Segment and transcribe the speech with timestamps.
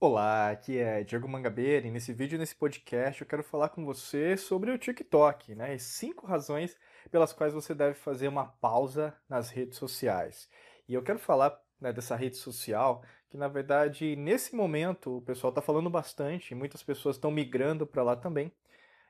[0.00, 4.36] Olá, aqui é Diego Mangabeira e nesse vídeo, nesse podcast, eu quero falar com você
[4.36, 5.74] sobre o TikTok, né?
[5.74, 6.76] E cinco razões
[7.10, 10.48] pelas quais você deve fazer uma pausa nas redes sociais.
[10.88, 15.48] E eu quero falar né, dessa rede social que, na verdade, nesse momento o pessoal
[15.48, 18.52] está falando bastante, muitas pessoas estão migrando para lá também.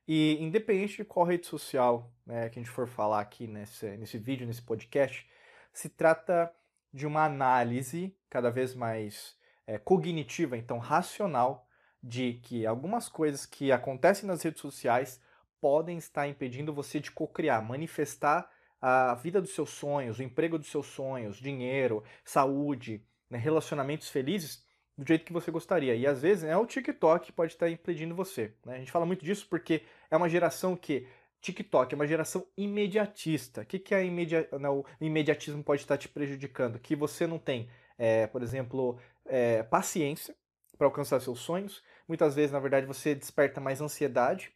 [0.06, 4.16] E independente de qual rede social né, que a gente for falar aqui nesse, nesse
[4.16, 5.28] vídeo, nesse podcast,
[5.70, 6.50] se trata
[6.90, 9.37] de uma análise cada vez mais
[9.68, 11.68] é, cognitiva, então racional,
[12.02, 15.20] de que algumas coisas que acontecem nas redes sociais
[15.60, 18.50] podem estar impedindo você de co-criar, manifestar
[18.80, 24.64] a vida dos seus sonhos, o emprego dos seus sonhos, dinheiro, saúde, né, relacionamentos felizes
[24.96, 25.94] do jeito que você gostaria.
[25.94, 28.54] E às vezes é o TikTok que pode estar impedindo você.
[28.64, 28.76] Né?
[28.76, 31.06] A gente fala muito disso porque é uma geração que.
[31.40, 33.60] TikTok é uma geração imediatista.
[33.60, 34.34] O que, que é imedi...
[34.58, 36.80] Não, o imediatismo pode estar te prejudicando?
[36.80, 40.34] Que você não tem, é, por exemplo, é, paciência
[40.76, 41.82] para alcançar seus sonhos.
[42.06, 44.52] Muitas vezes, na verdade, você desperta mais ansiedade.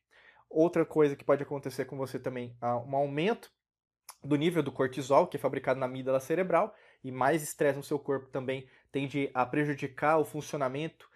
[0.49, 3.51] Outra coisa que pode acontecer com você também é um aumento
[4.23, 7.99] do nível do cortisol, que é fabricado na amígdala cerebral, e mais estresse no seu
[7.99, 11.09] corpo também tende a prejudicar o funcionamento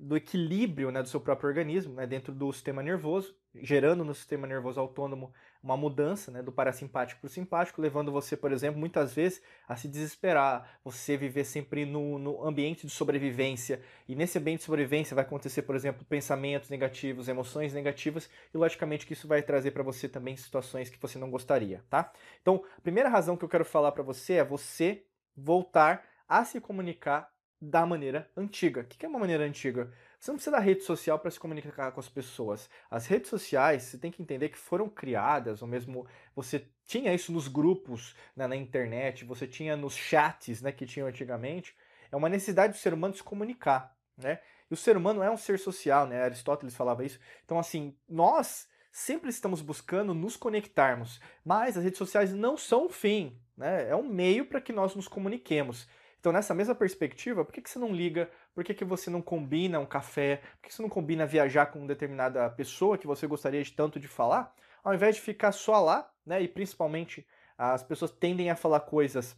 [0.00, 4.48] do equilíbrio né, do seu próprio organismo né, dentro do sistema nervoso, gerando no sistema
[4.48, 9.14] nervoso autônomo uma mudança né, do parasimpático para o simpático, levando você, por exemplo, muitas
[9.14, 14.58] vezes a se desesperar, você viver sempre no, no ambiente de sobrevivência, e nesse ambiente
[14.58, 19.40] de sobrevivência vai acontecer, por exemplo, pensamentos negativos, emoções negativas, e logicamente que isso vai
[19.40, 22.12] trazer para você também situações que você não gostaria, tá?
[22.42, 25.04] Então, a primeira razão que eu quero falar para você é você
[25.36, 27.33] voltar a se comunicar
[27.68, 28.82] da maneira antiga.
[28.82, 29.90] O que é uma maneira antiga?
[30.18, 32.68] Você não precisa da rede social para se comunicar com as pessoas.
[32.90, 37.32] As redes sociais, você tem que entender que foram criadas, ou mesmo você tinha isso
[37.32, 41.74] nos grupos né, na internet, você tinha nos chats né, que tinham antigamente.
[42.10, 43.96] É uma necessidade do ser humano se comunicar.
[44.16, 44.38] Né?
[44.70, 46.22] E o ser humano é um ser social, né?
[46.22, 47.18] Aristóteles falava isso.
[47.44, 52.88] Então, assim, nós sempre estamos buscando nos conectarmos, mas as redes sociais não são o
[52.88, 53.88] fim, né?
[53.88, 55.88] É um meio para que nós nos comuniquemos.
[56.24, 58.30] Então, nessa mesma perspectiva, por que, que você não liga?
[58.54, 60.40] Por que, que você não combina um café?
[60.58, 64.08] Por que você não combina viajar com determinada pessoa que você gostaria de tanto de
[64.08, 64.56] falar?
[64.82, 66.40] Ao invés de ficar só lá, né?
[66.40, 67.26] E principalmente
[67.58, 69.36] as pessoas tendem a falar coisas,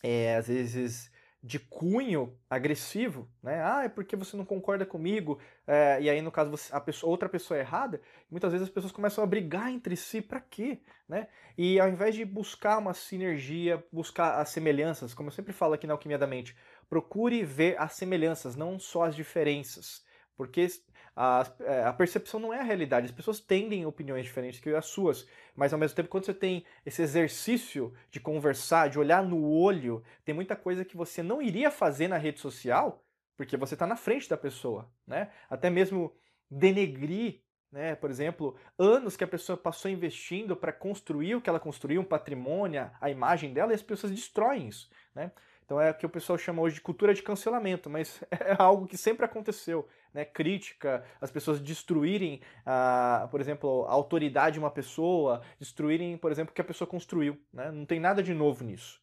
[0.00, 1.10] é, às vezes,
[1.46, 3.62] de cunho agressivo, né?
[3.62, 7.08] Ah, é porque você não concorda comigo, é, e aí no caso você, a pessoa,
[7.08, 10.80] outra pessoa é errada, muitas vezes as pessoas começam a brigar entre si, para quê?
[11.08, 11.28] Né?
[11.56, 15.86] E ao invés de buscar uma sinergia, buscar as semelhanças, como eu sempre falo aqui
[15.86, 16.56] na Alquimia da Mente,
[16.90, 20.04] procure ver as semelhanças, não só as diferenças.
[20.36, 20.66] Porque
[21.16, 23.06] a, é, a, percepção não é a realidade.
[23.06, 26.62] As pessoas tendem opiniões diferentes que as suas, mas ao mesmo tempo, quando você tem
[26.84, 31.70] esse exercício de conversar, de olhar no olho, tem muita coisa que você não iria
[31.70, 33.02] fazer na rede social,
[33.34, 35.30] porque você está na frente da pessoa, né?
[35.48, 36.12] Até mesmo
[36.50, 37.40] denegrir,
[37.72, 37.94] né?
[37.94, 42.04] Por exemplo, anos que a pessoa passou investindo para construir o que ela construiu, um
[42.04, 45.32] patrimônio, a imagem dela, e as pessoas destroem isso, né?
[45.66, 48.86] Então é o que o pessoal chama hoje de cultura de cancelamento, mas é algo
[48.86, 49.88] que sempre aconteceu.
[50.16, 50.24] Né?
[50.24, 56.52] Crítica, as pessoas destruírem, a, por exemplo, a autoridade de uma pessoa, destruírem, por exemplo,
[56.52, 57.38] o que a pessoa construiu.
[57.52, 57.70] Né?
[57.70, 58.98] Não tem nada de novo nisso.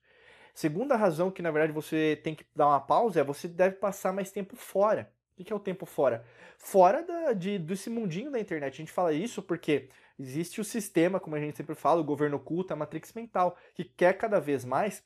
[0.56, 4.12] Segunda razão que, na verdade, você tem que dar uma pausa é você deve passar
[4.12, 5.12] mais tempo fora.
[5.38, 6.26] O que é o tempo fora?
[6.58, 8.74] Fora da, de, desse mundinho da internet.
[8.74, 12.38] A gente fala isso porque existe o sistema, como a gente sempre fala, o governo
[12.38, 15.04] oculto, a matrix mental, que quer cada vez mais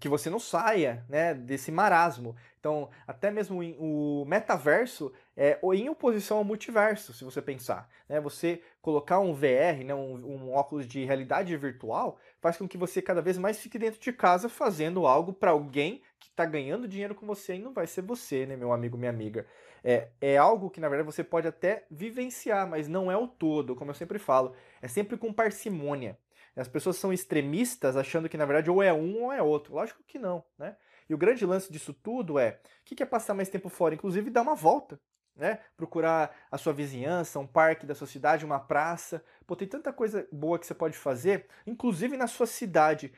[0.00, 2.34] que você não saia né, desse marasmo.
[2.58, 7.88] Então, até mesmo o metaverso é em oposição ao multiverso, se você pensar.
[8.08, 8.20] Né?
[8.20, 13.00] Você colocar um VR, né, um, um óculos de realidade virtual, faz com que você
[13.00, 17.14] cada vez mais fique dentro de casa fazendo algo para alguém que está ganhando dinheiro
[17.14, 19.46] com você e não vai ser você, né, meu amigo, minha amiga.
[19.84, 23.74] É, é algo que, na verdade, você pode até vivenciar, mas não é o todo,
[23.74, 24.54] como eu sempre falo.
[24.80, 26.16] É sempre com parcimônia.
[26.54, 29.74] As pessoas são extremistas achando que, na verdade, ou é um ou é outro.
[29.74, 30.76] Lógico que não, né?
[31.08, 33.94] E o grande lance disso tudo é, o que é passar mais tempo fora?
[33.94, 35.00] Inclusive, dar uma volta,
[35.36, 35.60] né?
[35.76, 39.24] Procurar a sua vizinhança, um parque da sua cidade, uma praça.
[39.46, 43.12] Pô, tem tanta coisa boa que você pode fazer, inclusive na sua cidade.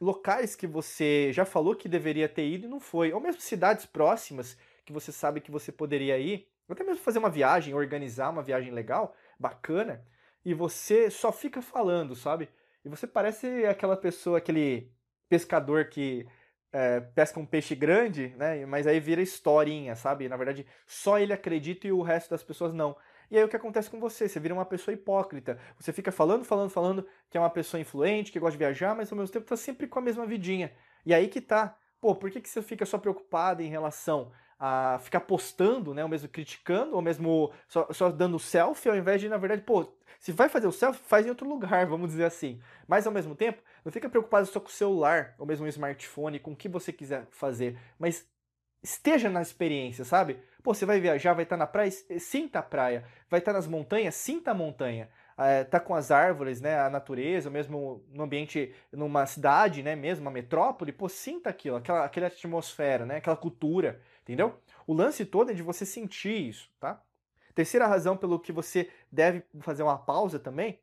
[0.00, 3.12] Locais que você já falou que deveria ter ido e não foi.
[3.12, 6.48] Ou mesmo cidades próximas que você sabe que você poderia ir.
[6.68, 10.04] Até mesmo fazer uma viagem, organizar uma viagem legal, bacana.
[10.44, 12.48] E você só fica falando, sabe?
[12.84, 14.92] E você parece aquela pessoa, aquele
[15.28, 16.26] pescador que
[16.72, 18.64] é, pesca um peixe grande, né?
[18.66, 20.28] Mas aí vira historinha, sabe?
[20.28, 22.96] Na verdade, só ele acredita e o resto das pessoas não.
[23.30, 24.28] E aí o que acontece com você?
[24.28, 25.58] Você vira uma pessoa hipócrita.
[25.78, 29.10] Você fica falando, falando, falando que é uma pessoa influente, que gosta de viajar, mas
[29.10, 30.72] ao mesmo tempo tá sempre com a mesma vidinha.
[31.04, 31.76] E aí que tá.
[32.00, 36.02] Pô, por que, que você fica só preocupado em relação a ficar postando, né?
[36.02, 39.86] Ou mesmo criticando, ou mesmo só, só dando selfie, ao invés de, na verdade, pô,
[40.18, 42.60] se vai fazer o selfie, faz em outro lugar, vamos dizer assim.
[42.86, 46.38] Mas ao mesmo tempo, não fica preocupado só com o celular, ou mesmo o smartphone,
[46.38, 48.26] com o que você quiser fazer, mas
[48.82, 50.38] esteja na experiência, sabe?
[50.62, 53.04] Pô, você vai viajar, vai estar na praia, sinta a praia.
[53.30, 55.08] Vai estar nas montanhas, sinta a montanha.
[55.38, 60.22] É, tá com as árvores, né, a natureza, mesmo no ambiente, numa cidade, né, mesmo
[60.24, 64.60] uma metrópole, pô, sinta aquilo, aquela, aquela atmosfera, né, aquela cultura, entendeu?
[64.86, 67.00] O lance todo é de você sentir isso, tá?
[67.54, 70.78] Terceira razão pelo que você deve fazer uma pausa também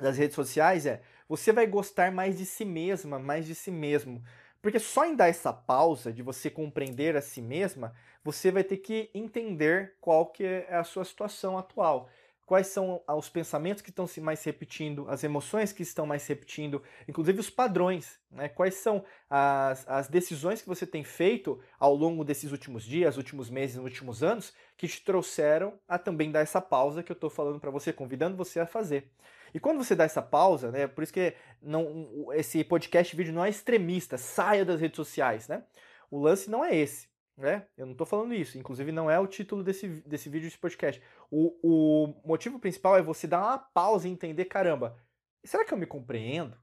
[0.00, 4.22] das redes sociais é você vai gostar mais de si mesma, mais de si mesmo.
[4.62, 7.94] Porque só em dar essa pausa de você compreender a si mesma,
[8.24, 12.08] você vai ter que entender qual que é a sua situação atual.
[12.48, 16.82] Quais são os pensamentos que estão se mais repetindo, as emoções que estão mais repetindo,
[17.06, 18.18] inclusive os padrões.
[18.30, 18.48] Né?
[18.48, 23.50] Quais são as, as decisões que você tem feito ao longo desses últimos dias, últimos
[23.50, 27.60] meses, últimos anos, que te trouxeram a também dar essa pausa que eu estou falando
[27.60, 29.12] para você, convidando você a fazer.
[29.52, 33.44] E quando você dá essa pausa, né, por isso que não, esse podcast vídeo não
[33.44, 35.64] é extremista, saia das redes sociais, né?
[36.10, 37.07] O lance não é esse,
[37.38, 37.66] né?
[37.76, 41.00] Eu não estou falando isso, inclusive não é o título desse, desse vídeo, desse podcast.
[41.30, 44.98] O, o motivo principal é você dar uma pausa e entender, caramba,
[45.44, 46.58] será que eu me compreendo?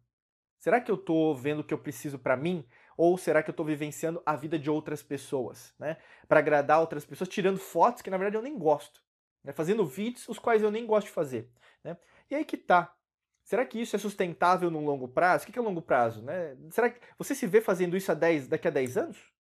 [0.60, 2.68] Será que eu estou vendo o que eu preciso para mim?
[2.98, 5.98] Ou será que eu estou vivenciando a vida de outras pessoas, né?
[6.28, 9.02] Para agradar outras pessoas, tirando fotos que na verdade eu nem gosto,
[9.44, 9.54] né?
[9.54, 11.50] fazendo vídeos os quais eu nem gosto de fazer,
[11.84, 11.98] né?
[12.30, 12.94] E aí que tá.
[13.44, 15.44] Será que isso é sustentável no longo prazo?
[15.44, 16.24] O que é longo prazo?
[16.24, 16.58] Né?
[16.72, 19.35] Será que você se vê fazendo isso a 10, daqui a 10 anos?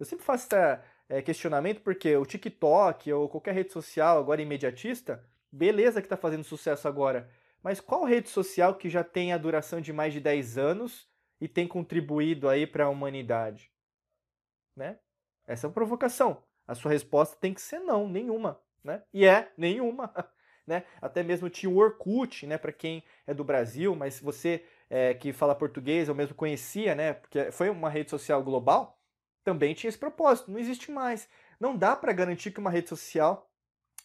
[0.00, 0.80] Eu sempre faço esse
[1.10, 6.42] é, questionamento porque o TikTok ou qualquer rede social agora imediatista, beleza que está fazendo
[6.42, 7.28] sucesso agora,
[7.62, 11.06] mas qual rede social que já tem a duração de mais de 10 anos
[11.38, 13.70] e tem contribuído aí para a humanidade?
[14.74, 14.98] Né?
[15.46, 16.42] Essa é uma provocação.
[16.66, 18.58] A sua resposta tem que ser não, nenhuma.
[18.82, 19.02] Né?
[19.12, 20.10] E é nenhuma.
[20.66, 20.84] né?
[21.02, 22.56] Até mesmo tinha o Orkut, né?
[22.56, 27.12] Para quem é do Brasil, mas você é, que fala português, eu mesmo conhecia, né?
[27.12, 28.99] Porque foi uma rede social global,
[29.50, 30.48] também tinha esse propósito.
[30.48, 31.28] Não existe mais.
[31.58, 33.50] Não dá para garantir que uma rede social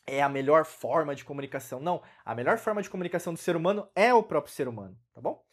[0.07, 1.79] é a melhor forma de comunicação.
[1.79, 5.21] Não, a melhor forma de comunicação do ser humano é o próprio ser humano, tá
[5.21, 5.45] bom?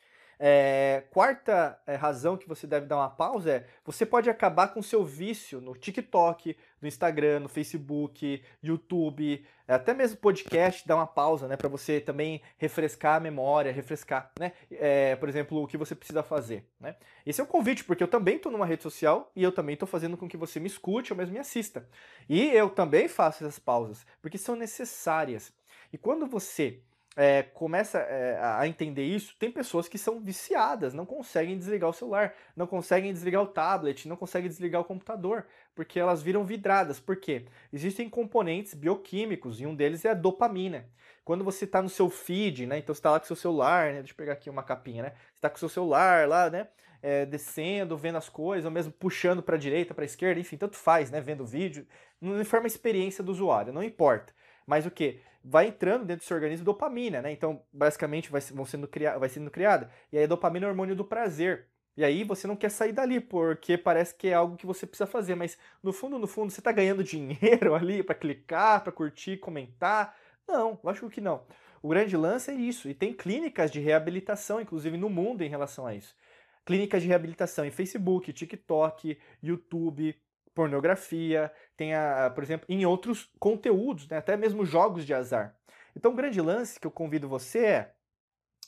[0.45, 4.83] É, quarta é, razão que você deve dar uma pausa é você pode acabar com
[4.83, 11.47] seu vício no TikTok, no Instagram, no Facebook, YouTube, até mesmo podcast, dar uma pausa,
[11.47, 15.95] né, para você também refrescar a memória, refrescar, né, é, por exemplo, o que você
[15.95, 16.97] precisa fazer, né.
[17.25, 19.87] Esse é um convite porque eu também estou numa rede social e eu também estou
[19.87, 21.89] fazendo com que você me escute ou mesmo me assista.
[22.29, 25.53] E eu também faço essas pausas porque são necessárias.
[25.93, 26.83] E quando você
[27.15, 31.93] é, começa é, a entender isso, tem pessoas que são viciadas, não conseguem desligar o
[31.93, 36.99] celular, não conseguem desligar o tablet, não conseguem desligar o computador, porque elas viram vidradas.
[36.99, 37.45] Por quê?
[37.73, 40.89] Existem componentes bioquímicos e um deles é a dopamina.
[41.25, 42.79] Quando você está no seu feed, né?
[42.79, 43.99] Então você está lá com o seu celular, né?
[43.99, 45.11] Deixa eu pegar aqui uma capinha, né?
[45.11, 46.69] Você está com o seu celular lá, né?
[47.01, 50.57] É, descendo, vendo as coisas, ou mesmo puxando para a direita, para a esquerda, enfim,
[50.57, 51.21] tanto faz, né?
[51.21, 51.87] Vendo vídeo.
[52.21, 54.33] Não informa a experiência do usuário, não importa.
[54.73, 55.21] Mas o que?
[55.45, 57.31] Vai entrando dentro do seu organismo dopamina, né?
[57.31, 59.91] Então, basicamente, vai, vão sendo criado, vai sendo criada.
[60.11, 61.67] E aí, a dopamina é o hormônio do prazer.
[61.95, 65.07] E aí você não quer sair dali, porque parece que é algo que você precisa
[65.07, 69.37] fazer, mas no fundo, no fundo, você está ganhando dinheiro ali para clicar, para curtir,
[69.37, 70.17] comentar.
[70.49, 71.45] Não, lógico que não.
[71.83, 75.87] O grande lance é isso, e tem clínicas de reabilitação, inclusive no mundo, em relação
[75.87, 76.17] a isso.
[76.65, 80.17] Clínicas de reabilitação em Facebook, TikTok, YouTube,
[80.55, 84.19] pornografia, tem, a, por exemplo, em outros conteúdos, né?
[84.19, 85.57] até mesmo jogos de azar.
[85.97, 87.95] Então, o grande lance que eu convido você é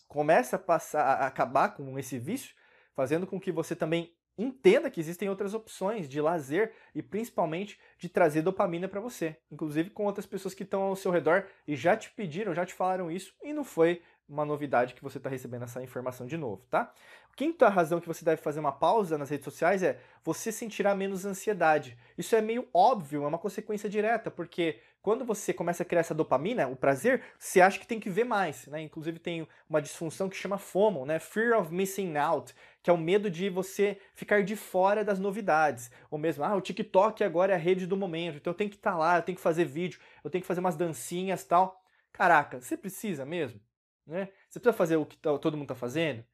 [0.09, 2.55] comece a passar a acabar com esse vício,
[2.95, 8.09] fazendo com que você também entenda que existem outras opções de lazer e principalmente de
[8.09, 11.97] trazer dopamina para você, inclusive com outras pessoas que estão ao seu redor e já
[11.97, 15.65] te pediram, já te falaram isso e não foi uma novidade que você está recebendo
[15.65, 16.93] essa informação de novo, tá?
[17.37, 21.25] Quinta razão que você deve fazer uma pausa nas redes sociais é você sentirá menos
[21.27, 21.99] ansiedade.
[22.17, 26.15] Isso é meio óbvio, é uma consequência direta, porque quando você começa a criar essa
[26.15, 28.81] dopamina, o prazer, você acha que tem que ver mais, né?
[28.81, 31.19] Inclusive tem uma disfunção que chama FOMO, né?
[31.19, 35.91] Fear of Missing Out, que é o medo de você ficar de fora das novidades.
[36.11, 38.77] Ou mesmo, ah, o TikTok agora é a rede do momento, então eu tenho que
[38.77, 41.85] estar tá lá, eu tenho que fazer vídeo, eu tenho que fazer umas dancinhas tal.
[42.13, 43.61] Caraca, você precisa mesmo?
[44.07, 44.29] Né?
[44.49, 46.21] Você precisa fazer o que tá, todo mundo está fazendo?
[46.21, 46.25] O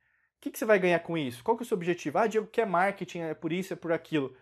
[0.41, 1.45] que, que, você vai ganhar com isso?
[1.45, 2.19] Qual que é o seu objetivo?
[2.19, 4.35] Ah, Diego, que é marketing, é por isso, é por aquilo.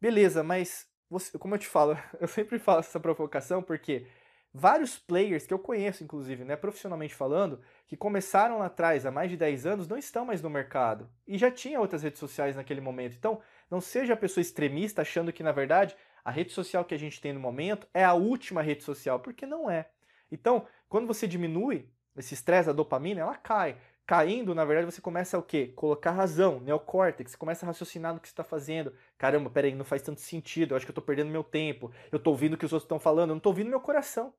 [0.00, 4.06] Beleza, mas você, como eu te falo, eu sempre faço essa provocação porque
[4.52, 9.30] vários players que eu conheço, inclusive, né, profissionalmente falando, que começaram lá atrás há mais
[9.30, 11.10] de 10 anos, não estão mais no mercado.
[11.26, 13.16] E já tinha outras redes sociais naquele momento.
[13.16, 13.40] Então,
[13.70, 17.20] não seja a pessoa extremista achando que, na verdade, a rede social que a gente
[17.20, 19.88] tem no momento é a última rede social, porque não é.
[20.30, 23.76] Então, quando você diminui esse estresse, a dopamina, ela cai.
[24.06, 25.72] Caindo, na verdade, você começa a o quê?
[25.74, 28.92] Colocar razão, neocórtex, você começa a raciocinar no que você está fazendo.
[29.18, 32.18] Caramba, peraí, não faz tanto sentido, eu acho que eu estou perdendo meu tempo, eu
[32.18, 34.32] estou ouvindo o que os outros estão falando, eu não estou ouvindo meu coração.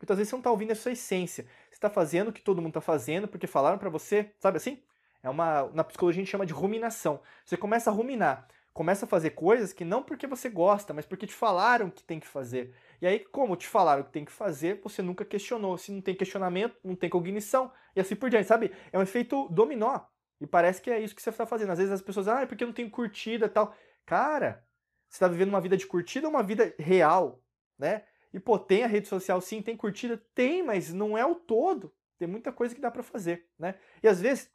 [0.00, 1.44] Muitas vezes você não está ouvindo a sua essência.
[1.68, 4.80] Você está fazendo o que todo mundo está fazendo porque falaram para você, sabe assim?
[5.22, 7.20] É uma, na psicologia a gente chama de ruminação.
[7.44, 11.26] Você começa a ruminar, começa a fazer coisas que não porque você gosta, mas porque
[11.26, 12.74] te falaram que tem que fazer.
[13.00, 15.78] E aí, como te falaram que tem que fazer, você nunca questionou.
[15.78, 18.72] Se não tem questionamento, não tem cognição, e assim por diante, sabe?
[18.92, 20.00] É um efeito dominó.
[20.40, 21.70] E parece que é isso que você está fazendo.
[21.70, 23.74] Às vezes as pessoas, ah, é porque eu não tenho curtida e tal.
[24.06, 24.64] Cara,
[25.08, 27.42] você está vivendo uma vida de curtida ou uma vida real,
[27.78, 28.04] né?
[28.32, 30.22] E, pô, tem a rede social sim, tem curtida?
[30.34, 31.92] Tem, mas não é o todo.
[32.18, 33.74] Tem muita coisa que dá para fazer, né?
[34.02, 34.50] E às vezes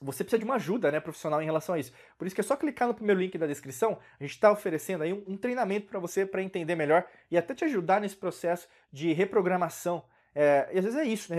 [0.00, 1.92] você precisa de uma ajuda né, profissional em relação a isso.
[2.18, 5.02] Por isso que é só clicar no primeiro link da descrição, a gente está oferecendo
[5.02, 8.68] aí um, um treinamento para você para entender melhor e até te ajudar nesse processo
[8.92, 10.04] de reprogramação.
[10.34, 11.36] É, e às vezes é isso, né?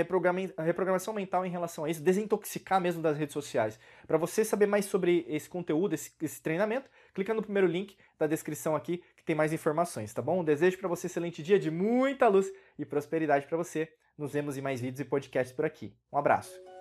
[0.63, 3.77] reprogramação mental em relação a isso, desintoxicar mesmo das redes sociais.
[4.07, 8.25] Para você saber mais sobre esse conteúdo, esse, esse treinamento, clica no primeiro link da
[8.25, 10.39] descrição aqui que tem mais informações, tá bom?
[10.39, 13.91] Um desejo para você um excelente dia de muita luz e prosperidade para você.
[14.17, 15.93] Nos vemos em mais vídeos e podcasts por aqui.
[16.11, 16.74] Um abraço.